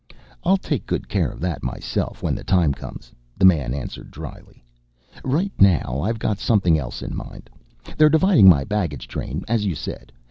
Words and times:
"I'll 0.43 0.57
take 0.57 0.87
good 0.87 1.07
care 1.07 1.29
of 1.29 1.39
that 1.41 1.61
myself, 1.61 2.23
when 2.23 2.33
the 2.33 2.43
time 2.43 2.73
comes," 2.73 3.11
the 3.37 3.45
man 3.45 3.71
answered 3.71 4.09
drily. 4.09 4.63
"Right 5.23 5.51
now, 5.59 6.01
I've 6.03 6.17
got 6.17 6.39
something 6.39 6.75
else 6.75 7.03
in 7.03 7.15
mind. 7.15 7.51
They're 7.99 8.09
dividing 8.09 8.49
my 8.49 8.63
baggage 8.63 9.07
train, 9.07 9.43
as 9.47 9.63
you 9.67 9.75
said. 9.75 10.11